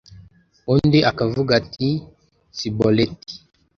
undi 0.73 0.99
akavuga 1.11 1.51
ati 1.61 1.89
siboleti 2.57 3.33